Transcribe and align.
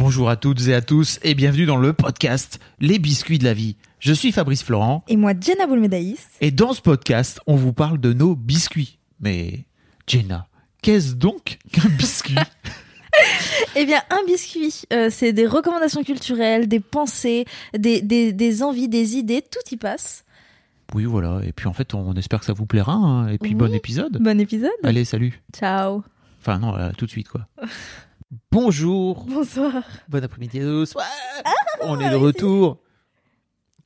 Bonjour 0.00 0.30
à 0.30 0.36
toutes 0.36 0.66
et 0.68 0.74
à 0.74 0.80
tous 0.80 1.18
et 1.22 1.34
bienvenue 1.34 1.66
dans 1.66 1.76
le 1.76 1.92
podcast 1.92 2.58
Les 2.80 2.98
biscuits 2.98 3.38
de 3.38 3.44
la 3.44 3.52
vie. 3.54 3.76
Je 3.98 4.12
suis 4.12 4.32
Fabrice 4.32 4.62
Florent 4.62 5.04
Et 5.08 5.16
moi, 5.16 5.32
Jenna 5.38 5.66
Boulmedaïs. 5.66 6.26
et 6.40 6.50
dans 6.50 6.72
ce 6.72 6.80
podcast, 6.80 7.40
on 7.46 7.54
vous 7.56 7.72
parle 7.72 7.98
de 8.00 8.12
nos 8.12 8.34
biscuits. 8.34 8.98
Mais 9.20 9.64
Jenna, 10.06 10.48
qu'est-ce 10.82 11.14
donc 11.14 11.58
qu'un 11.72 11.88
biscuit? 11.90 12.34
Eh 13.76 13.84
bien, 13.84 14.00
un 14.10 14.24
biscuit, 14.26 14.82
euh, 14.92 15.08
c'est 15.10 15.32
des 15.32 15.46
recommandations 15.46 16.02
culturelles, 16.04 16.66
des 16.68 16.80
pensées, 16.80 17.44
des, 17.76 18.00
des, 18.02 18.32
des 18.32 18.62
envies, 18.62 18.88
des 18.88 19.16
idées, 19.16 19.42
tout 19.42 19.74
y 19.74 19.76
passe. 19.76 20.24
Oui, 20.94 21.04
voilà. 21.04 21.40
Et 21.44 21.52
puis 21.52 21.66
en 21.68 21.72
fait, 21.72 21.92
on 21.94 22.14
espère 22.14 22.40
que 22.40 22.46
ça 22.46 22.52
vous 22.52 22.66
plaira. 22.66 22.92
hein. 22.94 23.28
Et 23.28 23.38
puis 23.38 23.50
Oui. 23.50 23.56
bon 23.56 23.72
épisode. 23.74 24.18
Bon 24.20 24.40
épisode. 24.40 24.70
Allez, 24.82 25.04
salut. 25.04 25.40
Ciao. 25.54 26.02
Enfin 26.40 26.58
non, 26.58 26.72
là, 26.74 26.92
tout 26.96 27.04
de 27.06 27.10
suite 27.10 27.28
quoi. 27.28 27.46
Bonjour, 28.52 29.24
Bonsoir. 29.24 29.82
bon 30.08 30.22
après-midi 30.22 30.60
à 30.60 30.62
tous. 30.62 30.94
Ouais, 30.94 31.02
on 31.82 31.98
est 31.98 32.10
de 32.10 32.14
retour 32.16 32.78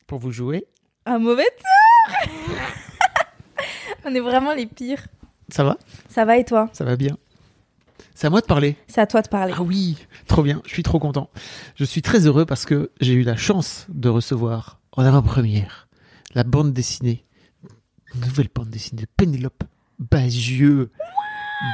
pour 0.06 0.18
vous 0.18 0.32
jouer. 0.32 0.66
Un 1.06 1.18
mauvais 1.18 1.46
tour 1.56 2.36
On 4.04 4.14
est 4.14 4.20
vraiment 4.20 4.52
les 4.52 4.66
pires. 4.66 5.06
Ça 5.48 5.64
va? 5.64 5.78
Ça 6.10 6.26
va 6.26 6.36
et 6.36 6.44
toi? 6.44 6.68
Ça 6.74 6.84
va 6.84 6.96
bien 6.96 7.16
C'est 8.14 8.26
à 8.26 8.30
moi 8.30 8.42
de 8.42 8.46
parler. 8.46 8.76
C'est 8.86 9.00
à 9.00 9.06
toi 9.06 9.22
de 9.22 9.28
parler. 9.28 9.54
Ah 9.56 9.62
oui, 9.62 9.96
trop 10.26 10.42
bien, 10.42 10.60
je 10.66 10.72
suis 10.72 10.82
trop 10.82 10.98
content. 10.98 11.30
Je 11.76 11.84
suis 11.86 12.02
très 12.02 12.26
heureux 12.26 12.44
parce 12.44 12.66
que 12.66 12.90
j'ai 13.00 13.14
eu 13.14 13.22
la 13.22 13.36
chance 13.36 13.86
de 13.88 14.10
recevoir 14.10 14.78
en 14.92 15.04
avant-première 15.06 15.88
la 16.34 16.44
bande 16.44 16.74
dessinée, 16.74 17.24
nouvelle 18.14 18.48
bande 18.54 18.68
dessinée 18.68 19.02
de 19.02 19.08
Pénélope 19.16 19.64
Bagieux, 19.98 20.90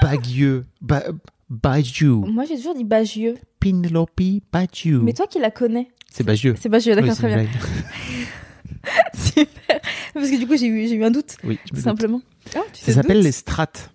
Bagieux, 0.03 0.67
ba, 0.81 1.03
Bagieux, 1.51 2.13
Moi, 2.15 2.45
j'ai 2.45 2.57
toujours 2.57 2.75
dit 2.77 2.85
Bagieux. 2.85 3.35
Pénélope 3.59 4.21
Bagieux. 4.53 5.01
Mais 5.01 5.13
toi 5.13 5.27
qui 5.27 5.39
la 5.41 5.51
connais. 5.51 5.89
C'est 6.11 6.25
Bagieux. 6.25 6.55
C'est 6.59 6.69
Bagieux, 6.69 6.95
d'accord, 6.95 7.11
Oui, 7.11 7.17
c'est 7.17 7.29
très 7.29 7.43
bien. 7.45 7.51
Super. 9.15 9.81
Parce 10.15 10.31
que 10.31 10.39
du 10.39 10.47
coup, 10.47 10.57
j'ai 10.57 10.67
eu, 10.67 10.89
j'ai 10.89 10.95
eu 10.95 11.05
un 11.05 11.11
doute, 11.11 11.37
Oui, 11.45 11.55
je 11.55 11.63
me 11.65 11.69
tout 11.69 11.75
doute. 11.77 11.85
simplement. 11.85 12.23
Ah, 12.55 12.61
tu 12.73 12.85
Ça 12.85 12.93
s'appelle 12.93 13.21
Les 13.21 13.33
Strates. 13.33 13.91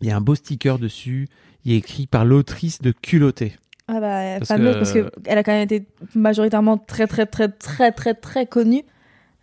Il 0.00 0.08
y 0.08 0.10
a 0.10 0.16
un 0.16 0.20
beau 0.20 0.34
sticker 0.34 0.78
dessus. 0.78 1.28
Il 1.64 1.72
est 1.72 1.76
écrit 1.76 2.06
par 2.06 2.24
l'autrice 2.24 2.80
de 2.80 2.92
Culotté. 2.92 3.56
Ah 3.88 4.00
bah, 4.00 4.38
Parce 4.38 4.48
fameuse, 4.48 4.74
que- 4.74 4.78
parce 4.78 4.92
que 4.92 5.10
elle 5.24 5.38
a 5.38 5.42
quand 5.42 5.52
même 5.52 5.62
été 5.64 5.86
majoritairement 6.14 6.76
très, 6.78 7.06
très, 7.06 7.26
très, 7.26 7.48
très, 7.48 7.90
très, 7.92 8.14
très 8.14 8.46
connue 8.46 8.82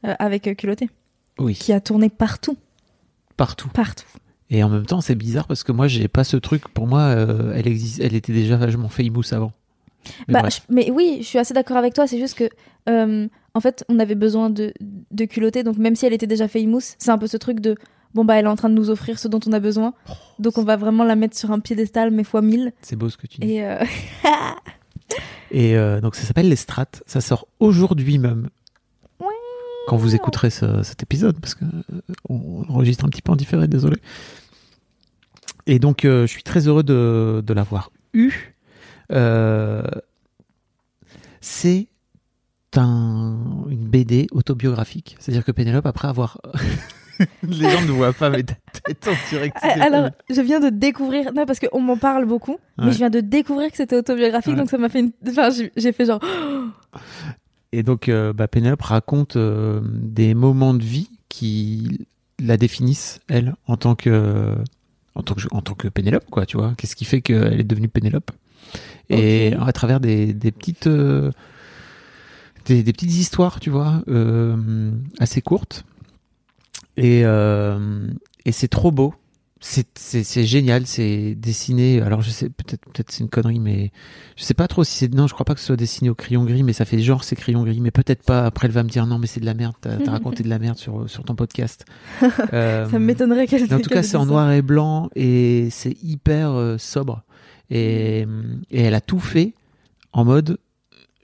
euh, 0.06 0.14
avec 0.20 0.48
euh, 0.48 0.54
Culotté, 0.54 0.90
Oui, 1.40 1.56
qui 1.56 1.74
a 1.74 1.82
tourné 1.82 2.10
partout, 2.10 2.56
partout. 3.38 3.68
partout. 3.70 4.06
Et 4.50 4.64
en 4.64 4.70
même 4.70 4.86
temps, 4.86 5.02
c'est 5.02 5.16
bizarre 5.16 5.48
parce 5.48 5.64
que 5.64 5.72
moi, 5.72 5.88
j'ai 5.88 6.08
pas 6.08 6.24
ce 6.24 6.38
truc. 6.38 6.68
Pour 6.70 6.86
moi, 6.88 7.02
euh, 7.02 7.54
elle 7.56 7.68
existe, 7.68 8.00
elle 8.00 8.14
était 8.14 8.34
déjà 8.34 8.58
vachement 8.58 8.90
famous 8.90 9.24
avant. 9.34 9.52
Mais 10.28 10.34
Bah, 10.42 10.50
je- 10.50 10.60
mais 10.70 10.92
oui, 10.92 11.18
je 11.22 11.26
suis 11.26 11.40
assez 11.40 11.54
d'accord 11.56 11.78
avec 11.78 11.94
toi. 11.96 12.06
C'est 12.06 12.20
juste 12.20 12.38
que, 12.38 12.48
euh, 12.90 13.28
en 13.56 13.60
fait, 13.60 13.84
on 13.90 13.98
avait 13.98 14.14
besoin 14.16 14.52
de, 14.52 14.72
de 15.12 15.26
culotter. 15.26 15.64
Donc, 15.64 15.78
même 15.78 15.96
si 15.96 16.06
elle 16.06 16.14
était 16.14 16.28
déjà 16.28 16.48
famous, 16.48 16.80
c'est 17.00 17.10
un 17.10 17.18
peu 17.18 17.26
ce 17.28 17.38
truc 17.38 17.60
de 17.60 17.76
bon, 18.14 18.24
bah, 18.24 18.36
elle 18.36 18.46
est 18.46 18.50
en 18.50 18.56
train 18.56 18.70
de 18.70 18.76
nous 18.76 18.92
offrir 18.92 19.18
ce 19.18 19.28
dont 19.28 19.40
on 19.48 19.52
a 19.52 19.60
besoin. 19.60 19.94
Donc, 20.38 20.58
on 20.60 20.64
va 20.64 20.76
vraiment 20.78 21.04
la 21.04 21.16
mettre 21.16 21.36
sur 21.36 21.52
un 21.52 21.60
piédestal, 21.60 22.12
mais 22.12 22.24
fois 22.24 22.42
mille. 22.44 22.72
c'est 22.84 22.96
beau 22.96 23.10
ce 23.10 23.18
que 23.18 23.26
tu 23.28 23.40
dis. 23.42 23.54
Et 23.56 23.66
euh, 23.66 23.84
Et 25.52 25.76
euh, 25.78 26.02
donc, 26.02 26.16
ça 26.16 26.24
s'appelle 26.26 26.50
Les 26.50 26.56
Strates. 26.56 27.04
Ça 27.06 27.22
sort 27.22 27.48
aujourd'hui 27.60 28.18
même. 28.18 28.50
Quand 29.88 29.98
vous 29.98 30.16
écouterez 30.16 30.50
ce- 30.50 30.84
cet 30.84 31.04
épisode, 31.04 31.40
parce 31.40 31.56
que 31.56 31.66
euh, 31.66 32.14
on 32.30 32.64
enregistre 32.70 33.06
un 33.06 33.10
petit 33.10 33.22
peu 33.22 33.32
en 33.32 33.36
différé, 33.36 33.68
désolé. 33.68 33.98
Et 35.68 35.80
donc, 35.80 36.06
euh, 36.06 36.22
je 36.28 36.32
suis 36.32 36.44
très 36.44 36.68
heureux 36.68 36.84
de, 36.84 37.44
de 37.46 37.54
l'avoir 37.54 37.92
eu. 38.14 38.32
Euh, 39.12 39.84
c'est 41.42 41.88
un, 42.76 43.38
une 43.70 43.88
BD 43.88 44.28
autobiographique. 44.32 45.16
C'est-à-dire 45.20 45.46
que 45.46 45.52
Pénélope, 45.52 45.86
après 45.86 46.08
avoir. 46.08 46.40
Les 47.44 47.70
gens 47.70 47.82
ne 47.82 47.92
voient 47.92 48.12
pas, 48.12 48.30
mais 48.30 48.44
ta 48.44 48.56
tête 48.84 49.08
en 49.08 49.30
direct. 49.30 49.56
alors, 49.64 50.10
je 50.30 50.42
viens 50.42 50.60
de 50.60 50.68
découvrir, 50.70 51.32
non, 51.34 51.46
parce 51.46 51.60
qu'on 51.60 51.80
m'en 51.80 51.96
parle 51.96 52.26
beaucoup, 52.26 52.58
mais 52.78 52.92
je 52.92 52.98
viens 52.98 53.10
de 53.10 53.22
découvrir 53.22 53.72
que 53.72 53.78
c'était 53.78 53.96
autobiographique. 53.96 54.52
Ouais. 54.54 54.60
Donc, 54.60 54.70
ça 54.70 54.78
m'a 54.78 54.90
fait 54.90 55.00
une. 55.00 55.12
Enfin, 55.30 55.50
j'ai 55.78 55.92
fait 55.94 56.06
genre. 56.06 56.20
Et 57.76 57.84
donc, 57.84 58.08
euh, 58.08 58.32
bah, 58.32 58.48
Pénélope 58.48 58.84
raconte 58.84 59.36
euh, 59.36 59.82
des 59.84 60.34
moments 60.34 60.74
de 60.74 60.82
vie 60.82 61.10
qui 61.28 62.08
la 62.40 62.56
définissent, 62.56 63.20
elle, 63.28 63.54
en 63.68 63.76
tant 63.76 63.96
que, 63.96 64.56
en 65.14 65.24
tant 65.24 65.36
que, 65.36 65.42
en 65.52 65.62
tant 65.62 65.74
que 65.74 65.90
Pénélope, 65.90 66.24
quoi, 66.30 66.46
tu 66.46 66.56
vois. 66.56 66.74
Qu'est-ce 66.78 66.96
qui 66.96 67.04
fait 67.04 67.20
qu'elle 67.20 67.60
est 67.60 67.66
devenue 67.66 67.90
Pénélope? 67.90 68.32
Et 69.10 69.54
à 69.60 69.74
travers 69.74 70.00
des, 70.00 70.34
des 70.34 70.54
petites, 70.54 70.88
euh, 70.88 71.32
des, 72.64 72.82
des 72.82 72.94
petites 72.94 73.12
histoires, 73.12 73.60
tu 73.60 73.72
vois, 73.72 74.02
assez 75.20 75.42
courtes. 75.42 75.84
Et, 76.96 77.24
et 77.24 78.52
c'est 78.54 78.70
trop 78.70 78.92
beau. 78.92 79.14
C'est, 79.68 79.98
c'est, 79.98 80.24
c'est 80.24 80.44
génial, 80.44 80.86
c'est 80.86 81.34
dessiné. 81.34 82.00
Alors 82.00 82.22
je 82.22 82.30
sais 82.30 82.50
peut-être 82.50 82.86
peut-être 82.86 83.10
c'est 83.10 83.24
une 83.24 83.32
connerie, 83.32 83.60
mais 83.60 83.92
je 84.36 84.44
sais 84.44 84.54
pas 84.54 84.68
trop 84.68 84.84
si 84.84 84.96
c'est 84.96 85.12
non, 85.12 85.26
je 85.26 85.34
crois 85.34 85.44
pas 85.44 85.56
que 85.56 85.60
ce 85.60 85.66
soit 85.66 85.76
dessiné 85.76 86.08
au 86.12 86.14
crayon 86.14 86.44
gris, 86.44 86.62
mais 86.62 86.72
ça 86.72 86.86
fait 86.86 87.00
genre 87.00 87.24
c'est 87.24 87.36
crayon 87.36 87.64
gris, 87.64 87.82
mais 87.82 87.90
peut-être 87.90 88.22
pas. 88.22 88.46
Après 88.46 88.68
elle 88.68 88.74
va 88.74 88.84
me 88.84 88.90
dire 88.90 89.08
non, 89.08 89.18
mais 89.18 89.26
c'est 89.26 89.40
de 89.40 89.46
la 89.46 89.56
merde. 89.56 89.74
T'as, 89.82 89.98
raconté 90.12 90.44
de 90.44 90.50
la 90.50 90.60
merde 90.60 90.78
sur 90.78 91.10
sur 91.10 91.24
ton 91.24 91.34
podcast. 91.36 91.86
Euh, 92.54 92.88
Ça 92.90 93.00
m'étonnerait 93.00 93.48
qu'elle 93.48 93.64
en 93.74 93.80
tout 93.80 93.90
cas, 93.90 94.04
c'est 94.04 94.18
en 94.18 94.28
noir 94.28 94.52
et 94.52 94.62
blanc 94.62 95.10
et 95.16 95.70
c'est 95.72 95.98
hyper 96.04 96.52
euh, 96.52 96.78
sobre. 96.78 97.24
Et, 97.72 98.28
et 98.70 98.82
elle 98.82 98.94
a 98.94 99.02
tout 99.02 99.20
fait 99.20 99.56
en 100.14 100.26
mode 100.26 100.60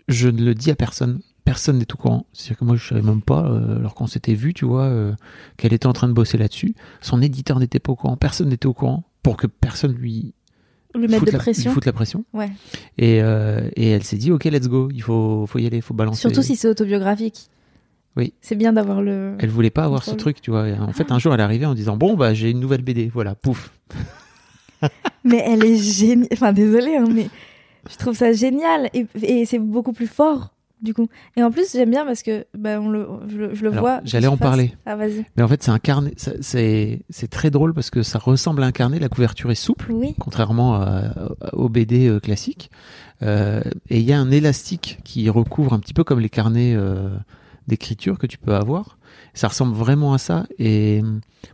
je 0.08 0.30
ne 0.30 0.44
le 0.44 0.56
dis 0.56 0.72
à 0.72 0.76
personne. 0.76 1.22
Personne 1.44 1.80
n'est 1.80 1.92
au 1.92 1.98
courant. 1.98 2.26
C'est-à-dire 2.34 2.60
que 2.60 2.66
moi, 2.66 2.76
je 2.76 2.88
savais 2.88 3.02
même 3.02 3.22
pas, 3.22 3.46
euh, 3.46 3.78
alors 3.78 3.96
qu'on 3.96 4.08
s'était 4.08 4.36
vu, 4.36 4.54
tu 4.54 4.66
vois, 4.66 4.84
euh, 4.84 5.14
qu'elle 5.58 5.74
était 5.74 5.88
en 5.88 5.94
train 5.94 6.08
de 6.08 6.14
bosser 6.14 6.38
là-dessus. 6.38 6.76
Son 7.02 7.22
éditeur 7.22 7.60
n'était 7.60 7.80
pas 7.80 7.92
au 7.92 7.96
courant. 7.96 8.16
Personne 8.16 8.50
n'était 8.50 8.68
au 8.68 8.74
courant 8.74 9.04
pour 9.24 9.38
que 9.38 9.48
personne 9.48 9.94
lui 9.94 10.34
Lui 10.94 11.08
mettre 11.08 11.26
de 11.26 11.32
la, 11.32 11.40
pression. 11.40 11.72
lui 11.72 11.74
foute 11.74 11.86
la 11.86 11.94
pression. 11.94 12.26
Ouais. 12.34 12.52
Et, 12.98 13.22
euh, 13.24 13.70
et 13.76 13.90
elle 13.90 14.04
s'est 14.04 14.18
dit, 14.18 14.32
ok, 14.32 14.46
let's 14.46 14.68
go. 14.68 14.90
Il 14.94 15.02
faut, 15.02 15.46
faut 15.48 15.60
y 15.60 15.66
aller, 15.66 15.82
faut 15.82 15.94
balancer. 15.94 16.22
Surtout 16.22 16.44
si 16.44 16.56
c'est 16.56 16.68
autobiographique. 16.68 17.50
Oui. 18.18 18.34
C'est 18.42 18.56
bien 18.56 18.74
d'avoir 18.74 19.02
le. 19.02 19.36
Elle 19.40 19.50
voulait 19.50 19.70
pas 19.70 19.86
avoir 19.86 20.04
ce 20.04 20.12
truc, 20.12 20.42
tu 20.42 20.52
vois. 20.52 20.68
En 20.80 20.92
fait, 20.92 21.12
un 21.12 21.20
jour, 21.20 21.34
elle 21.34 21.40
est 21.40 21.44
arrivée 21.44 21.66
en 21.66 21.74
disant, 21.74 21.96
bon, 21.98 22.16
bah, 22.16 22.34
j'ai 22.34 22.52
une 22.52 22.60
nouvelle 22.60 22.82
BD. 22.82 23.08
Voilà, 23.08 23.36
pouf. 23.36 23.72
Mais 25.24 25.44
elle 25.46 25.64
est 25.64 25.78
géniale. 25.78 26.28
Enfin, 26.34 26.54
désolée, 26.54 26.98
hein, 26.98 27.06
mais 27.08 27.30
je 27.90 27.96
trouve 27.98 28.16
ça 28.16 28.34
génial. 28.34 28.90
Et, 28.94 29.06
et 29.22 29.46
c'est 29.46 29.60
beaucoup 29.60 29.94
plus 29.94 30.08
fort, 30.08 30.54
du 30.82 30.94
coup. 30.94 31.08
Et 31.36 31.44
en 31.44 31.52
plus, 31.52 31.72
j'aime 31.74 31.92
bien 31.92 32.06
parce 32.06 32.24
que 32.24 32.46
bah, 32.58 32.80
on 32.82 32.90
le, 32.90 33.08
je, 33.28 33.38
le- 33.38 33.56
je 33.56 33.64
le 33.64 33.72
Alors, 33.72 33.82
vois. 33.84 34.02
j'allais 34.04 34.28
en 34.28 34.38
parler. 34.38 34.74
Ah, 34.86 34.96
vas-y. 34.96 35.26
Mais 35.38 35.44
en 35.44 35.48
fait, 35.48 35.62
c'est 35.64 35.72
un 35.72 35.80
carnet. 35.80 36.14
C'est 36.42 37.02
c'est 37.10 37.28
très 37.30 37.50
drôle 37.52 37.74
parce 37.74 37.90
que 37.90 38.04
ça 38.04 38.20
ressemble 38.20 38.64
à 38.64 38.66
un 38.66 38.72
carnet. 38.72 39.00
La 39.00 39.10
couverture 39.10 39.52
est 39.52 39.56
souple, 39.56 39.92
Oui. 39.92 40.16
contrairement 40.20 40.84
au 41.54 41.70
BD 41.70 42.08
euh, 42.08 42.20
classique. 42.20 42.70
Euh, 43.24 43.62
et 43.90 44.00
il 44.00 44.06
y 44.06 44.14
a 44.14 44.20
un 44.20 44.32
élastique 44.32 45.00
qui 45.04 45.30
recouvre 45.30 45.74
un 45.74 45.80
petit 45.80 45.94
peu 45.94 46.04
comme 46.04 46.20
les 46.20 46.30
carnets 46.30 46.74
euh, 46.76 47.10
d'écriture 47.68 48.18
que 48.18 48.26
tu 48.28 48.38
peux 48.38 48.56
avoir. 48.56 48.98
Ça 49.34 49.48
ressemble 49.48 49.76
vraiment 49.76 50.14
à 50.14 50.18
ça. 50.18 50.46
Et 50.58 51.02
euh, 51.04 51.08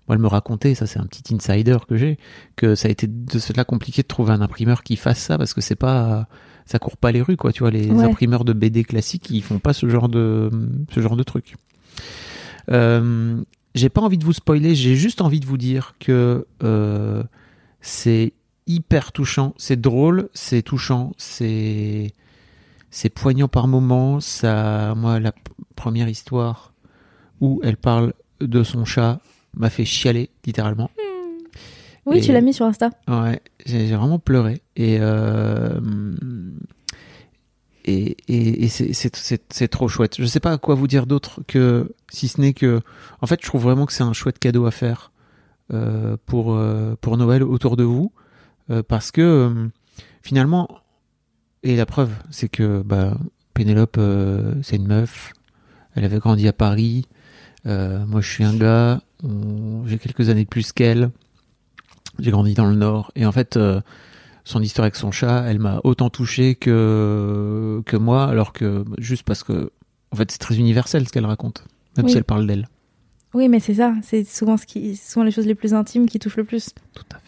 moi, 0.07 0.16
elle 0.16 0.19
me 0.19 0.28
racontait, 0.28 0.75
ça 0.75 0.88
c'est 0.88 1.00
un 1.00 1.06
petit 1.06 1.36
insider 1.36 1.78
que 1.88 1.96
j'ai, 1.98 2.18
que 2.56 2.75
ça 2.75 2.88
a 2.88 2.92
été 2.92 3.07
de 3.07 3.40
cela 3.40 3.66
compliqué 3.66 4.01
de 4.01 4.07
trouver 4.07 4.31
un 4.31 4.42
imprimeur 4.42 4.84
qui 4.84 4.96
fasse 4.96 5.19
ça 5.19 5.38
parce 5.38 5.54
que 5.54 5.62
c'est 5.62 5.75
pas, 5.75 6.28
ça 6.68 6.78
court 6.80 6.98
pas 6.98 7.12
les 7.12 7.22
rues 7.22 7.38
quoi. 7.38 7.52
Tu 7.52 7.60
vois, 7.62 7.72
les 7.72 7.90
Ouais. 7.90 8.04
imprimeurs 8.06 8.46
de 8.46 8.54
BD 8.54 8.84
classiques, 8.84 9.30
ils 9.31 9.42
font 9.42 9.60
pas 9.60 9.74
ce 9.74 9.88
genre 9.90 10.10
de, 10.10 10.50
ce 10.94 11.00
genre 11.02 11.16
de 11.16 11.24
truc. 11.24 11.56
Euh, 12.69 13.42
j'ai 13.75 13.90
pas 13.90 14.02
envie 14.02 14.18
de 14.18 14.24
vous 14.25 14.34
spoiler, 14.34 14.75
j'ai 14.75 14.96
juste 14.96 15.22
envie 15.22 15.40
de 15.40 15.46
vous 15.46 15.58
dire 15.58 15.94
que 16.00 16.46
euh, 16.64 17.24
c'est 17.81 18.34
hyper 18.66 19.12
touchant, 19.12 19.54
c'est 19.58 19.80
drôle, 19.80 20.30
c'est 20.34 20.62
touchant, 20.62 21.14
c'est 21.18 22.14
c'est 22.90 23.10
poignant 23.10 23.48
par 23.48 23.68
moments. 23.68 24.20
Ça, 24.20 24.94
moi, 24.96 25.20
la 25.20 25.31
première 25.75 26.10
histoire 26.10 26.74
où 27.40 27.60
elle 27.63 27.78
parle 27.78 28.13
de 28.42 28.63
son 28.63 28.84
chat 28.86 29.20
m'a 29.56 29.70
fait 29.70 29.86
chialer 29.86 30.30
littéralement. 30.46 30.90
Oui, 32.07 32.18
Et- 32.18 32.21
tu 32.21 32.31
l'as 32.31 32.42
mis 32.42 32.54
sur 32.54 32.65
Insta. 32.65 32.89
Ouais, 33.07 33.42
j'ai 33.65 33.94
vraiment 33.95 34.18
pleuré. 34.19 34.62
Et, 34.75 34.98
euh, 35.01 35.80
et, 37.86 38.18
et, 38.27 38.65
et 38.65 38.68
c'est- 38.69 39.68
trop 39.68 39.88
chouette. 39.88 40.15
Je 40.19 40.25
sais 40.25 40.39
pas 40.39 40.57
quoi 40.57 40.75
vous 40.75 40.88
dire 40.88 41.06
d'autre 41.06 41.42
que 41.48 41.94
si 42.09 42.27
ce 42.27 42.42
n'est 42.42 42.54
que. 42.54 42.81
En 43.21 43.27
fait, 43.27 43.39
je 43.42 43.48
trouve 43.48 43.63
vraiment 43.63 43.86
que 43.86 43.94
c'est 43.94 44.04
un 44.04 44.13
chouette 44.13 44.39
cadeau 44.39 44.65
à 44.65 44.71
faire 44.71 45.12
euh, 45.74 46.18
pour, 46.25 46.54
euh, 46.56 46.95
pour 47.01 47.18
Noël 47.18 47.44
autour 47.44 47.77
de 47.77 47.83
vous. 47.83 48.12
parce 48.89 49.12
que 49.12 49.69
finalement, 50.21 50.68
et 51.63 51.75
la 51.77 51.86
preuve, 51.86 52.12
c'est 52.30 52.50
que 52.50 52.81
bah, 52.83 53.18
Pénélope, 53.53 54.00
c'est 54.62 54.75
une 54.75 54.88
meuf. 54.88 55.31
Elle 55.95 56.03
avait 56.03 56.19
grandi 56.19 56.48
à 56.48 56.53
Paris. 56.53 57.06
Moi, 57.65 58.21
je 58.21 58.30
suis 58.30 58.44
un 58.44 58.56
gars. 58.56 59.01
on- 59.24 59.86
J'ai 59.88 59.98
quelques 59.98 60.30
années 60.30 60.44
de 60.44 60.50
plus 60.50 60.71
qu'elle. 60.74 61.10
J'ai 62.19 62.31
grandi 62.31 62.54
dans 62.54 62.66
le 62.66 62.75
Nord. 62.75 63.12
Et 63.16 63.25
en 63.25 63.31
fait, 63.31 63.58
euh, 63.58 63.81
son 64.44 64.62
histoire 64.62 64.84
avec 64.86 64.96
son 64.96 65.12
chat, 65.12 65.44
elle 65.48 65.60
m'a 65.60 65.80
autant 65.84 66.10
touché 66.10 66.56
que, 66.56 67.81
que 67.86 67.98
moi, 67.98 68.25
alors 68.25 68.54
que 68.54 68.86
juste 68.98 69.24
parce 69.24 69.44
que, 69.44 69.72
en 70.12 70.16
fait, 70.16 70.31
c'est 70.31 70.38
très 70.40 70.58
universel 70.58 71.08
ce 71.08 71.12
qu'elle 71.14 71.25
raconte, 71.25 71.64
même 71.98 72.06
Oui. 72.06 72.12
si 72.12 72.18
elle 72.18 72.24
parle 72.24 72.48
d'elle. 72.48 72.68
Oui, 73.34 73.50
mais 73.50 73.60
c'est 73.60 73.75
ça. 73.75 73.94
C'est 74.04 74.24
souvent, 74.24 74.58
ce 74.58 74.66
qui, 74.66 74.96
souvent 74.96 75.24
les 75.25 75.31
choses 75.31 75.46
les 75.46 75.54
plus 75.56 75.74
intimes 75.74 76.08
qui 76.08 76.18
touchent 76.18 76.38
le 76.38 76.44
plus. 76.46 76.69
Tout 76.96 77.04
à 77.12 77.16
fait. 77.19 77.24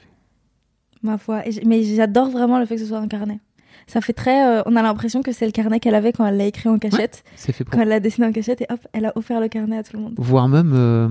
Ma 1.03 1.18
foi. 1.18 1.44
Mais 1.65 1.83
j'adore 1.83 2.30
vraiment 2.30 2.57
le 2.59 2.65
fait 2.65 2.75
que 2.75 2.81
ce 2.81 2.88
soit 2.88 2.97
un 3.00 3.07
carnet. 3.07 3.39
Ça 3.88 4.01
fait 4.01 4.13
très. 4.13 4.45
euh, 4.45 4.62
on 4.65 4.75
a 4.75 4.81
l'impression 4.81 5.21
que 5.21 5.31
c'est 5.31 5.45
le 5.45 5.51
carnet 5.51 5.80
qu'elle 5.80 5.95
avait 5.95 6.12
quand 6.13 6.25
elle 6.25 6.38
l'a 6.38 6.45
écrit 6.45 6.69
en 6.69 6.77
cachette. 6.80 7.24
C'est 7.35 7.51
fait 7.53 7.63
pour. 7.63 7.74
Quand 7.74 7.81
elle 7.81 7.89
l'a 7.89 8.00
dessiné 8.00 8.27
en 8.27 8.31
cachette 8.31 8.62
et 8.62 8.65
hop, 8.69 8.80
elle 8.94 9.06
a 9.06 9.13
offert 9.18 9.39
le 9.39 9.47
carnet 9.50 9.77
à 9.77 9.83
tout 9.83 9.95
le 9.97 10.03
monde. 10.03 10.13
Voire 10.18 10.47
même, 10.47 10.71
euh, 10.75 11.09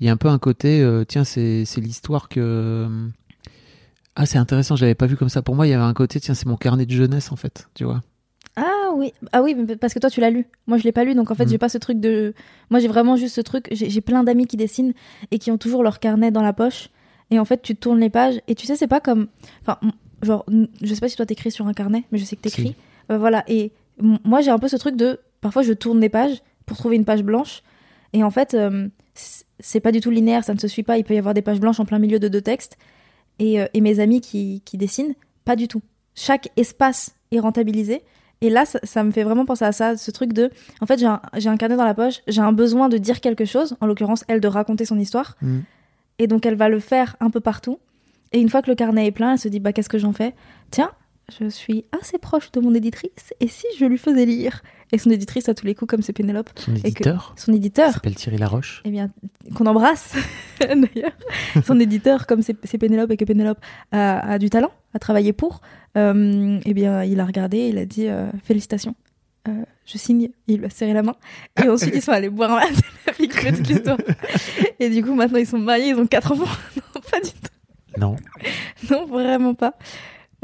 il 0.00 0.06
y 0.06 0.08
a 0.08 0.12
un 0.12 0.16
peu 0.16 0.28
un 0.28 0.38
côté, 0.38 0.80
euh, 0.82 1.04
tiens, 1.04 1.24
c'est 1.24 1.64
l'histoire 1.76 2.28
que. 2.28 2.86
Ah, 4.16 4.26
c'est 4.26 4.38
intéressant, 4.38 4.74
je 4.76 4.82
l'avais 4.82 4.94
pas 4.96 5.06
vu 5.06 5.16
comme 5.16 5.28
ça. 5.28 5.42
Pour 5.42 5.54
moi, 5.54 5.66
il 5.66 5.70
y 5.70 5.74
avait 5.74 5.84
un 5.84 5.94
côté, 5.94 6.18
tiens, 6.18 6.34
c'est 6.34 6.46
mon 6.46 6.56
carnet 6.56 6.86
de 6.86 6.90
jeunesse, 6.90 7.30
en 7.30 7.36
fait, 7.36 7.68
tu 7.74 7.84
vois. 7.84 8.02
Ah 8.56 8.90
oui, 8.96 9.12
ah 9.32 9.42
oui, 9.42 9.54
parce 9.80 9.94
que 9.94 10.00
toi 10.00 10.10
tu 10.10 10.20
l'as 10.20 10.30
lu. 10.30 10.46
Moi 10.66 10.78
je 10.78 10.82
l'ai 10.82 10.90
pas 10.90 11.04
lu, 11.04 11.14
donc 11.14 11.30
en 11.30 11.36
fait 11.36 11.44
Mm. 11.44 11.48
j'ai 11.50 11.58
pas 11.58 11.68
ce 11.68 11.78
truc 11.78 12.00
de. 12.00 12.34
Moi 12.70 12.80
j'ai 12.80 12.88
vraiment 12.88 13.14
juste 13.14 13.36
ce 13.36 13.40
truc. 13.40 13.68
J'ai 13.70 14.00
plein 14.00 14.24
d'amis 14.24 14.46
qui 14.46 14.56
dessinent 14.56 14.94
et 15.30 15.38
qui 15.38 15.52
ont 15.52 15.58
toujours 15.58 15.84
leur 15.84 16.00
carnet 16.00 16.32
dans 16.32 16.42
la 16.42 16.52
poche. 16.52 16.88
Et 17.30 17.38
en 17.38 17.44
fait 17.44 17.62
tu 17.62 17.76
tournes 17.76 18.00
les 18.00 18.10
pages 18.10 18.40
et 18.48 18.56
tu 18.56 18.66
sais 18.66 18.74
c'est 18.74 18.88
pas 18.88 18.98
comme. 18.98 19.28
Enfin 19.60 19.78
genre 20.22 20.44
je 20.82 20.92
sais 20.92 20.98
pas 20.98 21.08
si 21.08 21.14
toi 21.14 21.24
t'écris 21.24 21.52
sur 21.52 21.68
un 21.68 21.72
carnet, 21.72 22.02
mais 22.10 22.18
je 22.18 22.24
sais 22.24 22.34
que 22.34 22.40
t'écris. 22.40 22.68
Si. 22.68 22.74
Euh, 23.12 23.18
voilà 23.18 23.44
et 23.46 23.70
moi 24.00 24.40
j'ai 24.40 24.50
un 24.50 24.58
peu 24.58 24.66
ce 24.66 24.76
truc 24.76 24.96
de. 24.96 25.20
Parfois 25.40 25.62
je 25.62 25.72
tourne 25.72 26.00
les 26.00 26.08
pages 26.08 26.42
pour 26.66 26.76
trouver 26.76 26.96
une 26.96 27.04
page 27.04 27.22
blanche 27.22 27.62
et 28.12 28.22
en 28.24 28.30
fait 28.30 28.54
euh, 28.54 28.88
c'est 29.60 29.80
pas 29.80 29.92
du 29.92 30.00
tout 30.00 30.10
linéaire, 30.10 30.44
ça 30.44 30.54
ne 30.54 30.58
se 30.58 30.68
suit 30.68 30.82
pas. 30.84 30.98
Il 30.98 31.04
peut 31.04 31.14
y 31.14 31.18
avoir 31.18 31.34
des 31.34 31.42
pages 31.42 31.60
blanches 31.60 31.80
en 31.80 31.84
plein 31.84 31.98
milieu 31.98 32.18
de 32.18 32.28
deux 32.28 32.40
textes. 32.40 32.76
Et, 33.40 33.60
euh, 33.60 33.66
et 33.74 33.80
mes 33.80 34.00
amis 34.00 34.20
qui, 34.20 34.62
qui 34.64 34.76
dessinent, 34.78 35.14
pas 35.44 35.56
du 35.56 35.68
tout. 35.68 35.82
Chaque 36.14 36.48
espace 36.56 37.14
est 37.32 37.38
rentabilisé. 37.40 38.02
Et 38.40 38.50
là, 38.50 38.64
ça, 38.64 38.78
ça 38.84 39.02
me 39.02 39.10
fait 39.10 39.24
vraiment 39.24 39.44
penser 39.44 39.64
à 39.64 39.72
ça, 39.72 39.96
ce 39.96 40.10
truc 40.12 40.32
de, 40.32 40.50
en 40.80 40.86
fait, 40.86 40.98
j'ai 41.00 41.06
un, 41.06 41.20
j'ai 41.36 41.48
un 41.48 41.56
carnet 41.56 41.76
dans 41.76 41.84
la 41.84 41.94
poche, 41.94 42.20
j'ai 42.28 42.40
un 42.40 42.52
besoin 42.52 42.88
de 42.88 42.96
dire 42.96 43.20
quelque 43.20 43.44
chose, 43.44 43.76
en 43.80 43.86
l'occurrence, 43.86 44.24
elle 44.28 44.40
de 44.40 44.46
raconter 44.46 44.84
son 44.84 44.98
histoire, 44.98 45.36
Mm. 45.42 45.58
et 46.20 46.26
donc 46.28 46.46
elle 46.46 46.54
va 46.54 46.68
le 46.68 46.78
faire 46.78 47.16
un 47.18 47.30
peu 47.30 47.40
partout. 47.40 47.80
Et 48.30 48.40
une 48.40 48.48
fois 48.48 48.62
que 48.62 48.70
le 48.70 48.76
carnet 48.76 49.06
est 49.06 49.10
plein, 49.10 49.32
elle 49.32 49.38
se 49.40 49.48
dit, 49.48 49.58
bah 49.58 49.72
qu'est-ce 49.72 49.88
que 49.88 49.98
j'en 49.98 50.12
fais? 50.12 50.34
Tiens, 50.70 50.92
je 51.40 51.48
suis 51.48 51.84
assez 52.00 52.18
proche 52.18 52.50
de 52.52 52.60
mon 52.60 52.74
éditrice, 52.74 53.34
et 53.40 53.48
si 53.48 53.66
je 53.78 53.84
lui 53.84 53.98
faisais 53.98 54.24
lire 54.24 54.62
Et 54.92 54.96
son 54.98 55.10
éditrice, 55.10 55.48
à 55.50 55.54
tous 55.54 55.66
les 55.66 55.74
coups, 55.74 55.90
comme 55.90 56.00
c'est 56.02 56.14
Pénélope, 56.14 56.48
Son 56.56 56.72
que- 56.72 56.78
éditeur, 56.78 57.34
son 57.36 57.52
il 57.52 57.56
éditeur, 57.56 57.92
s'appelle 57.92 58.14
Thierry 58.14 58.38
Laroche. 58.38 58.80
eh 58.86 58.90
bien, 58.90 59.10
qu'on 59.54 59.66
embrasse 59.66 60.14
d'ailleurs. 60.60 61.12
Son 61.66 61.78
éditeur, 61.78 62.26
comme 62.26 62.40
c'est 62.42 62.78
Pénélope 62.78 63.10
et 63.10 63.16
que 63.18 63.24
Pénélope 63.26 63.58
a, 63.92 64.32
a 64.32 64.38
du 64.38 64.48
talent, 64.48 64.70
a 64.94 64.98
travaillé 64.98 65.32
pour, 65.34 65.60
euh, 65.98 66.58
eh 66.64 66.72
bien, 66.74 67.04
il 67.04 67.20
a 67.20 67.26
regardé, 67.26 67.68
il 67.68 67.76
a 67.78 67.84
dit 67.84 68.08
euh, 68.08 68.30
félicitations. 68.44 68.94
Euh, 69.46 69.52
je 69.86 69.98
signe, 69.98 70.30
il 70.46 70.58
lui 70.58 70.66
a 70.66 70.70
serré 70.70 70.92
la 70.94 71.02
main. 71.02 71.14
Et 71.62 71.68
ensuite, 71.68 71.94
ils 71.94 72.02
sont 72.02 72.12
allés 72.12 72.30
boire 72.30 72.52
un 72.52 72.60
verre, 72.60 73.54
toute 73.54 73.68
l'histoire. 73.68 73.98
Et 74.80 74.88
du 74.90 75.02
coup, 75.04 75.14
maintenant, 75.14 75.38
ils 75.38 75.46
sont 75.46 75.58
mariés, 75.58 75.88
ils 75.90 75.96
ont 75.96 76.06
quatre 76.06 76.32
enfants. 76.32 76.44
non, 76.94 77.00
pas 77.10 77.20
du 77.20 77.30
tout. 77.30 78.00
Non. 78.00 78.16
Non, 78.90 79.06
vraiment 79.06 79.54
pas. 79.54 79.74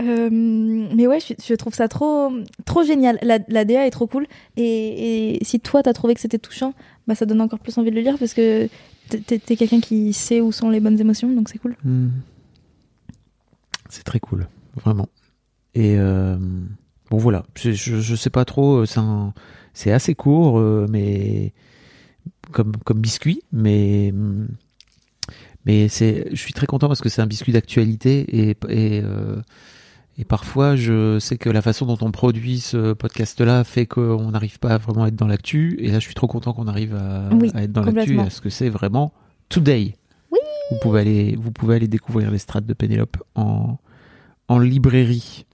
Euh, 0.01 0.29
mais 0.31 1.07
ouais, 1.07 1.19
je, 1.21 1.55
trouve 1.55 1.75
ça 1.75 1.89
trop, 1.89 2.33
trop 2.65 2.83
génial. 2.83 3.19
La, 3.23 3.39
la 3.49 3.65
DA 3.65 3.87
est 3.87 3.91
trop 3.91 4.07
cool. 4.07 4.27
Et, 4.57 5.37
et 5.37 5.45
si 5.45 5.61
toi, 5.61 5.83
t'as 5.83 5.93
trouvé 5.93 6.15
que 6.15 6.21
c'était 6.21 6.39
touchant, 6.39 6.75
bah, 7.07 7.15
ça 7.15 7.27
donne 7.27 7.41
encore 7.41 7.61
plus 7.61 7.79
envie 7.79 7.91
de 7.91 7.97
le 7.97 8.01
lire 8.03 8.19
parce 8.19 8.35
que 8.35 8.69
t'es- 9.09 9.39
quelqu'un 9.57 9.81
qui 9.81 10.13
sait 10.13 10.41
où 10.41 10.51
sont 10.53 10.71
les 10.71 10.81
bonnes 10.81 11.01
émotions, 11.01 11.31
donc 11.31 11.49
c'est 11.49 11.59
cool. 11.59 11.77
Hmm. 11.85 12.09
C'est 13.89 14.03
très 14.03 14.19
cool, 14.21 14.49
vraiment. 14.75 15.09
Et 15.75 15.97
euh, 15.97 16.37
bon, 17.11 17.19
voilà. 17.19 17.45
Je, 17.55 17.73
je, 17.73 18.15
sais 18.17 18.31
pas 18.31 18.45
trop. 18.45 18.85
euh, 18.85 19.33
C'est 19.75 19.93
assez 19.93 20.15
court, 20.15 20.59
mais 20.91 21.53
comme 22.51 22.77
comme 22.85 23.01
biscuit, 23.01 23.43
mais 23.53 24.13
mais 25.65 25.89
c'est. 25.89 26.29
Je 26.31 26.37
suis 26.41 26.53
très 26.53 26.67
content 26.67 26.89
parce 26.89 27.01
que 27.01 27.09
c'est 27.09 27.23
un 27.23 27.27
biscuit 27.27 27.53
d'actualité 27.53 28.51
et 28.51 28.57
et 30.17 30.25
parfois, 30.25 30.77
je 30.77 31.19
sais 31.19 31.37
que 31.39 31.51
la 31.51 31.61
façon 31.63 31.87
dont 31.87 31.99
on 32.01 32.11
produit 32.13 32.61
ce 32.61 32.93
podcast-là 32.93 33.65
fait 33.65 33.87
qu'on 33.87 34.31
n'arrive 34.31 34.59
pas 34.61 34.71
à 34.71 34.79
vraiment 34.79 35.07
être 35.07 35.17
dans 35.17 35.27
l'actu. 35.27 35.77
Et 35.81 35.89
là, 35.91 35.99
je 35.99 36.05
suis 36.05 36.15
trop 36.15 36.29
content 36.29 36.53
qu'on 36.53 36.69
arrive 36.69 36.95
à, 36.95 37.29
Oui, 37.35 37.51
à 37.55 37.63
être 37.65 37.73
dans 37.73 37.81
l'actu 37.83 37.99
complètement. 38.01 38.23
parce 38.23 38.41
que 38.41 38.49
c'est 38.51 38.69
vraiment 38.69 39.13
today. 39.49 39.97
Oui. 40.31 40.39
Vous 40.71 40.77
pouvez 40.81 41.01
aller, 41.01 41.37
vous 41.37 41.51
pouvez 41.51 41.75
aller 41.77 41.89
découvrir 41.89 42.31
les 42.31 42.39
strates 42.39 42.65
de 42.67 42.75
Pénélope 42.75 43.17
en, 43.35 43.79
en 44.49 44.59
librairie. 44.61 45.47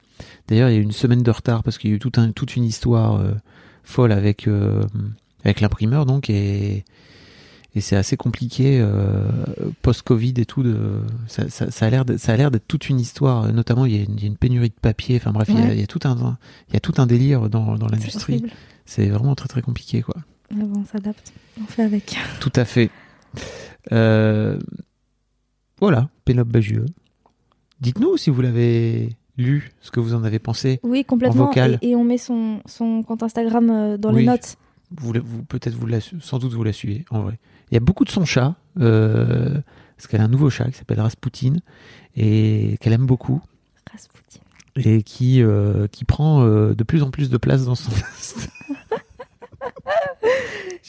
D'ailleurs, 0.48 0.68
il 0.68 0.74
y 0.74 0.76
a 0.76 0.80
eu 0.80 0.82
une 0.82 0.92
semaine 0.92 1.22
de 1.22 1.30
retard 1.30 1.62
parce 1.62 1.78
qu'il 1.78 1.90
y 1.90 1.92
a 1.94 1.96
eu 1.96 2.00
tout 2.00 2.12
un, 2.16 2.30
toute 2.32 2.54
une 2.56 2.64
histoire 2.64 3.16
euh, 3.16 3.32
folle 3.82 4.12
avec, 4.12 4.46
euh, 4.46 4.82
avec 5.44 5.60
l'imprimeur, 5.62 6.04
donc, 6.04 6.28
et, 6.28 6.84
et 7.74 7.80
c'est 7.80 7.96
assez 7.96 8.16
compliqué 8.16 8.80
euh, 8.80 9.24
post-Covid 9.82 10.34
et 10.38 10.44
tout. 10.46 10.62
De, 10.62 11.00
ça, 11.28 11.48
ça, 11.48 11.70
ça 11.70 11.86
a 11.86 11.90
l'air, 11.90 12.04
d'être- 12.04 12.66
toute 12.66 12.88
une 12.88 12.98
histoire. 12.98 13.52
Notamment, 13.52 13.86
il 13.86 13.94
y 13.96 13.98
a 14.00 14.02
une, 14.02 14.14
il 14.16 14.20
y 14.22 14.24
a 14.24 14.26
une 14.26 14.36
pénurie 14.36 14.70
de 14.70 14.74
papier. 14.80 15.16
Enfin 15.16 15.30
bref, 15.32 15.48
il, 15.50 15.58
y 15.58 15.62
a, 15.62 15.66
Ouais. 15.66 15.74
il 15.74 15.80
y 15.80 15.84
a 15.84 15.86
tout 15.86 16.00
un, 16.04 16.36
il 16.68 16.74
y 16.74 16.76
a 16.76 16.80
tout 16.80 16.94
un 16.98 17.06
délire 17.06 17.48
dans, 17.48 17.74
l'industrie. 17.76 18.44
C'est 18.86 19.06
vraiment 19.08 19.34
très 19.36 19.48
très 19.48 19.62
compliqué, 19.62 20.02
quoi. 20.02 20.16
Mais 20.52 20.64
bon, 20.64 20.80
on 20.80 20.84
s'adapte. 20.84 21.32
On 21.60 21.66
fait 21.66 21.82
avec. 21.84 22.16
Tout 22.40 22.52
à 22.56 22.64
fait. 22.64 22.90
Euh, 23.92 24.58
voilà, 25.80 26.08
Pénélope 26.24 26.48
Bagieux. 26.48 26.86
Dites-nous 27.80 28.16
si 28.16 28.30
vous 28.30 28.42
l'avez 28.42 29.10
lu, 29.38 29.70
ce 29.80 29.90
que 29.92 30.00
vous 30.00 30.14
en 30.14 30.24
avez 30.24 30.38
pensé. 30.40 30.80
Oui, 30.82 31.04
complètement. 31.04 31.46
vocal. 31.46 31.78
Et, 31.82 31.90
et 31.90 31.96
on 31.96 32.02
met 32.04 32.18
son, 32.18 32.60
son 32.66 33.02
compte 33.04 33.22
Instagram 33.22 33.70
euh, 33.70 33.96
dans 33.96 34.12
Oui. 34.12 34.22
les 34.22 34.26
notes. 34.26 34.56
Vous, 35.00 35.12
peut-être 35.48 35.74
vous 35.74 35.86
la, 35.86 35.98
sans 36.00 36.38
doute 36.40 36.52
vous 36.52 36.64
la 36.64 36.72
suivez 36.72 37.04
en 37.10 37.22
vrai. 37.22 37.38
Il 37.70 37.74
y 37.74 37.76
a 37.76 37.80
beaucoup 37.80 38.04
de 38.04 38.10
son 38.10 38.24
chat, 38.24 38.54
euh, 38.80 39.60
parce 39.96 40.06
qu'elle 40.08 40.20
a 40.20 40.24
un 40.24 40.28
nouveau 40.28 40.50
chat 40.50 40.64
qui 40.70 40.76
s'appelle 40.78 41.00
Rasputin 41.00 41.54
et 42.16 42.76
qu'elle 42.80 42.92
aime 42.92 43.06
beaucoup 43.06 43.40
Rasputin. 43.92 44.40
et 44.76 45.02
qui 45.02 45.42
euh, 45.42 45.86
qui 45.88 46.04
prend 46.04 46.42
euh, 46.42 46.74
de 46.74 46.82
plus 46.84 47.02
en 47.02 47.10
plus 47.10 47.30
de 47.30 47.36
place 47.36 47.64
dans 47.64 47.74
son. 47.74 47.90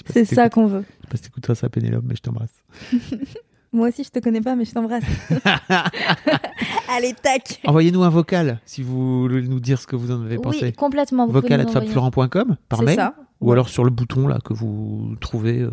Pas 0.05 0.13
C'est 0.13 0.25
si 0.25 0.35
ça 0.35 0.49
qu'on 0.49 0.67
veut. 0.67 0.83
Je 0.83 1.01
sais 1.03 1.07
pas 1.11 1.17
si 1.17 1.23
t'écouteras 1.23 1.55
ça, 1.55 1.69
Pénélope, 1.69 2.03
mais 2.07 2.15
je 2.15 2.21
t'embrasse. 2.21 2.53
Moi 3.73 3.87
aussi, 3.89 4.03
je 4.03 4.09
te 4.09 4.19
connais 4.19 4.41
pas, 4.41 4.55
mais 4.55 4.65
je 4.65 4.73
t'embrasse. 4.73 5.03
Allez, 6.89 7.13
tac. 7.21 7.61
Envoyez-nous 7.65 8.03
un 8.03 8.09
vocal 8.09 8.59
si 8.65 8.81
vous 8.83 9.21
voulez 9.21 9.47
nous 9.47 9.59
dire 9.61 9.79
ce 9.79 9.87
que 9.87 9.95
vous 9.95 10.11
en 10.11 10.23
avez 10.23 10.35
Oui, 10.37 10.41
pensé. 10.41 10.71
complètement. 10.73 11.25
Vous 11.27 11.31
Vocal 11.33 11.61
envoyer. 11.61 11.73
fabflorent.com 11.87 12.57
par 12.67 12.81
mail 12.83 12.95
ça. 12.97 13.15
ou 13.39 13.51
alors 13.53 13.69
sur 13.69 13.83
le 13.85 13.89
bouton 13.89 14.27
là 14.27 14.39
que 14.43 14.53
vous 14.53 15.15
trouvez 15.21 15.61
euh, 15.61 15.71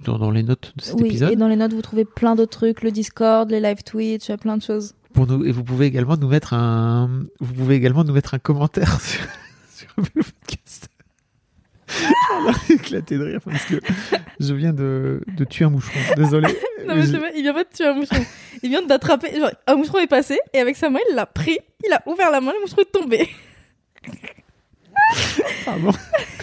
dans, 0.00 0.18
dans 0.18 0.30
les 0.30 0.42
notes 0.42 0.72
de 0.76 0.82
cet 0.82 0.94
oui, 1.00 1.06
épisode. 1.08 1.32
et 1.32 1.36
dans 1.36 1.48
les 1.48 1.56
notes, 1.56 1.72
vous 1.72 1.82
trouvez 1.82 2.04
plein 2.04 2.34
d'autres 2.34 2.58
trucs, 2.58 2.82
le 2.82 2.90
Discord, 2.90 3.50
les 3.50 3.60
live 3.60 3.82
Twitch, 3.84 4.30
plein 4.40 4.56
de 4.56 4.62
choses. 4.62 4.94
Pour 5.12 5.26
nous, 5.26 5.44
et 5.44 5.52
vous 5.52 5.62
pouvez 5.64 5.86
également 5.86 6.16
nous 6.16 6.28
mettre 6.28 6.52
un, 6.54 7.24
vous 7.40 7.54
pouvez 7.54 7.76
également 7.76 8.02
nous 8.04 8.12
mettre 8.12 8.34
un 8.34 8.38
commentaire 8.38 9.00
sur, 9.02 9.20
sur 9.74 9.88
le 9.96 10.22
podcast. 10.22 10.88
J'ai 12.66 12.74
éclaté 12.74 13.18
de 13.18 13.24
rire 13.24 13.40
parce 13.44 13.64
que 13.66 13.76
je 14.40 14.54
viens 14.54 14.72
de, 14.72 15.20
de 15.36 15.44
tuer 15.44 15.64
un 15.66 15.70
moucheron. 15.70 16.00
Désolé. 16.16 16.48
Non, 16.86 16.96
mais 16.96 17.02
Je- 17.02 17.16
il 17.36 17.40
vient 17.42 17.54
pas 17.54 17.64
de 17.64 17.68
tuer 17.74 17.86
un 17.86 17.94
moucheron. 17.94 18.22
Il 18.62 18.68
vient 18.68 18.82
d'attraper. 18.82 19.30
Un 19.66 19.74
moucheron 19.76 20.00
est 20.00 20.06
passé 20.06 20.38
et 20.52 20.58
avec 20.58 20.76
sa 20.76 20.90
main, 20.90 20.98
il 21.10 21.14
l'a 21.14 21.24
pris, 21.24 21.56
il 21.86 21.90
a 21.94 22.02
ouvert 22.06 22.30
la 22.30 22.42
main, 22.42 22.52
le 22.52 22.60
moucheron 22.60 22.82
est 22.82 22.92
tombé. 22.92 23.26
Pardon. 25.64 25.92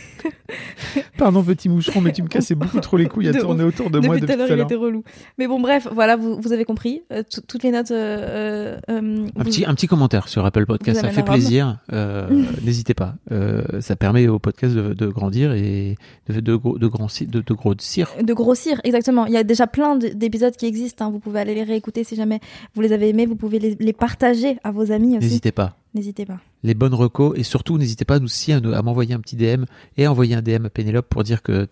Pardon, 1.21 1.43
petit 1.43 1.69
moucheron, 1.69 2.01
mais 2.01 2.11
tu 2.13 2.23
me 2.23 2.27
cassais 2.27 2.55
beaucoup 2.55 2.79
trop 2.79 2.97
les 2.97 3.05
couilles 3.07 3.27
à 3.27 3.31
De 3.33 3.39
tourner 3.39 3.63
autour 3.63 3.91
de 3.91 3.99
moi 3.99 4.15
Depuis 4.15 4.25
tout 4.25 4.33
à 4.33 4.35
l'heure, 4.37 4.57
il 4.57 4.59
était 4.59 4.73
relou. 4.75 5.03
Mais 5.37 5.45
bon, 5.47 5.59
bref, 5.59 5.87
voilà, 5.91 6.15
vous, 6.15 6.41
vous 6.41 6.51
avez 6.51 6.65
compris. 6.65 7.03
Euh, 7.13 7.21
tout- 7.31 7.41
toutes 7.47 7.61
les 7.61 7.69
notes. 7.71 7.91
euh, 7.91 8.17
euh, 8.21 8.77
euh, 8.89 9.27
Un 9.35 9.43
vous- 9.43 9.49
petit, 9.49 9.65
un 9.65 9.75
petit 9.75 9.85
commentaire 9.85 10.27
sur 10.27 10.43
Apple 10.45 10.65
Podcast, 10.65 10.99
ça 11.01 11.09
fait 11.09 11.21
plaisir. 11.23 11.77
Euh, 11.93 12.27
N'hésitez 12.63 12.95
pas. 12.95 13.15
Euh, 13.31 13.61
ça 13.81 13.95
permet 13.95 14.27
au 14.27 14.39
podcast 14.39 14.73
de, 14.75 14.93
de 14.93 15.07
grandir 15.07 15.53
et 15.53 15.95
de, 16.27 16.39
de, 16.39 16.55
gros- 16.55 16.79
de, 16.79 16.89
ci- 17.09 17.27
de, 17.27 17.41
de 17.41 17.53
grossir. 17.53 18.09
de 18.21 18.33
grossir, 18.33 18.81
exactement. 18.83 19.25
Il 19.27 19.33
y 19.33 19.37
a 19.37 19.43
déjà 19.43 19.67
plein 19.67 19.95
de- 19.97 20.07
d'épisodes 20.07 20.55
qui 20.55 20.65
existent. 20.65 21.05
hein. 21.05 21.11
Vous 21.11 21.19
pouvez 21.19 21.39
aller 21.39 21.53
les 21.53 21.63
réécouter 21.63 22.03
si 22.03 22.15
jamais 22.15 22.39
vous 22.73 22.81
les 22.81 22.93
avez 22.93 23.09
aimés. 23.09 23.27
Vous 23.27 23.35
pouvez 23.35 23.59
les, 23.59 23.77
les 23.79 23.93
partager 23.93 24.57
à 24.63 24.71
vos 24.71 24.91
amis 24.91 25.17
aussi. 25.17 25.27
N'hésitez 25.27 25.51
pas. 25.51 25.77
N'hésitez 25.93 26.25
pas. 26.25 26.39
Les 26.63 26.73
bonnes 26.73 26.93
recos 26.93 27.33
et 27.37 27.43
surtout 27.43 27.77
n'hésitez 27.77 28.05
pas 28.05 28.19
aussi 28.19 28.53
à, 28.53 28.59
m'envoyer 28.59 29.13
un 29.13 29.19
petit 29.19 29.35
DM 29.35 29.65
et 29.97 30.05
à 30.05 30.11
envoyer 30.11 30.35
un 30.35 30.41
DM 30.41 30.65
à 30.65 30.69
Pénélope 30.69 31.07
pour 31.09 31.23
dire 31.23 31.41
que, 31.41 31.67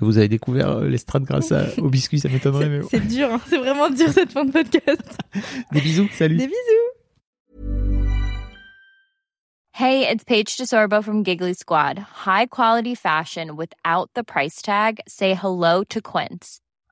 vous 0.00 0.18
avez 0.18 0.28
découvert 0.28 0.68
euh, 0.68 0.88
l'estrade 0.88 1.24
grâce 1.24 1.52
à, 1.52 1.66
au 1.78 1.88
biscuit, 1.88 2.20
ça 2.20 2.28
m'étonnerait. 2.28 2.68
Mais 2.68 2.82
C'est 2.82 3.00
bon. 3.00 3.04
c'est 3.08 3.16
dur, 3.16 3.28
hein. 3.32 3.40
c'est 3.48 3.58
vraiment 3.58 3.90
dur 3.90 4.10
cette 4.12 4.32
fin 4.32 4.44
de 4.44 4.52
podcast. 4.52 5.18
Des 5.72 5.80
bisous, 5.80 6.08
salut. 6.12 6.36
Des 6.36 6.46
bisous. 6.46 6.84
Hey, 9.72 10.08
it's 10.08 10.22
Paige 10.22 10.56
DeSorbo 10.56 11.02
from 11.02 11.24
Giggly 11.24 11.52
Squad. 11.52 11.98
High 11.98 12.46
quality 12.46 12.94
fashion 12.94 13.56
without 13.56 14.08
the 14.14 14.22
price 14.22 14.62
tag. 14.62 15.00
Say 15.08 15.34
hello 15.34 15.82
to 15.88 16.00
Quince. 16.00 16.60